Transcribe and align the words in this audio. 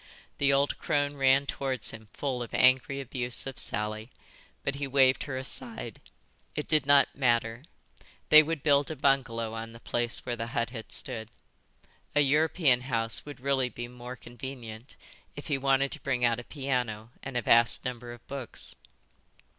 The 0.39 0.51
old 0.51 0.79
crone 0.79 1.15
ran 1.15 1.45
towards 1.45 1.91
him 1.91 2.07
full 2.11 2.41
of 2.41 2.55
angry 2.55 2.99
abuse 2.99 3.45
of 3.45 3.59
Sally, 3.59 4.09
but 4.63 4.73
he 4.77 4.87
waved 4.87 5.25
her 5.25 5.37
aside; 5.37 6.01
it 6.55 6.67
did 6.67 6.87
not 6.87 7.15
matter; 7.15 7.65
they 8.29 8.41
would 8.41 8.63
build 8.63 8.89
a 8.89 8.95
bungalow 8.95 9.53
on 9.53 9.73
the 9.73 9.79
place 9.79 10.25
where 10.25 10.35
the 10.35 10.47
hut 10.57 10.71
had 10.71 10.91
stood. 10.91 11.29
A 12.15 12.21
European 12.21 12.81
house 12.81 13.27
would 13.27 13.39
really 13.39 13.69
be 13.69 13.87
more 13.87 14.15
convenient 14.15 14.95
if 15.35 15.49
he 15.49 15.57
wanted 15.59 15.91
to 15.91 16.01
bring 16.01 16.25
out 16.25 16.39
a 16.39 16.43
piano 16.45 17.11
and 17.21 17.37
a 17.37 17.43
vast 17.43 17.85
number 17.85 18.11
of 18.11 18.25
books. 18.27 18.75